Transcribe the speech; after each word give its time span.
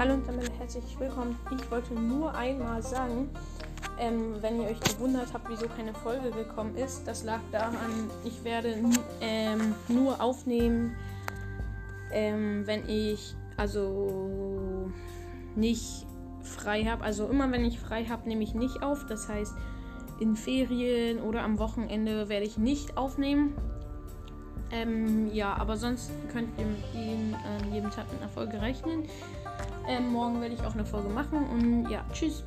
Hallo 0.00 0.14
und 0.14 0.26
damit 0.26 0.50
herzlich 0.58 0.98
willkommen. 0.98 1.38
Ich 1.54 1.70
wollte 1.70 1.92
nur 1.92 2.34
einmal 2.34 2.82
sagen, 2.82 3.28
ähm, 3.98 4.36
wenn 4.40 4.58
ihr 4.62 4.68
euch 4.68 4.80
gewundert 4.80 5.30
habt, 5.34 5.46
wieso 5.50 5.66
keine 5.66 5.92
Folge 5.92 6.30
gekommen 6.30 6.74
ist, 6.74 7.06
das 7.06 7.22
lag 7.22 7.40
daran, 7.52 8.08
ich 8.24 8.42
werde 8.42 8.76
ähm, 9.20 9.74
nur 9.88 10.18
aufnehmen, 10.22 10.96
ähm, 12.12 12.66
wenn 12.66 12.88
ich 12.88 13.34
also 13.58 14.90
nicht 15.54 16.06
frei 16.40 16.84
habe. 16.84 17.04
Also 17.04 17.28
immer 17.28 17.52
wenn 17.52 17.66
ich 17.66 17.78
frei 17.78 18.06
habe, 18.06 18.26
nehme 18.26 18.42
ich 18.42 18.54
nicht 18.54 18.82
auf. 18.82 19.04
Das 19.04 19.28
heißt, 19.28 19.54
in 20.18 20.34
Ferien 20.34 21.20
oder 21.20 21.42
am 21.42 21.58
Wochenende 21.58 22.30
werde 22.30 22.46
ich 22.46 22.56
nicht 22.56 22.96
aufnehmen. 22.96 23.52
Ähm, 24.72 25.30
ja, 25.34 25.52
aber 25.58 25.76
sonst 25.76 26.10
könnt 26.32 26.58
ihr 26.58 26.64
mit 26.64 26.90
jedem 27.90 27.96
Tag 27.96 28.12
mit 28.12 28.22
einer 28.22 28.30
Folge 28.30 28.60
rechnen. 28.60 29.04
Ähm, 29.88 30.12
morgen 30.12 30.40
werde 30.40 30.54
ich 30.54 30.62
auch 30.62 30.74
eine 30.74 30.84
Folge 30.84 31.08
machen 31.08 31.46
und 31.48 31.90
ja, 31.90 32.04
tschüss. 32.12 32.44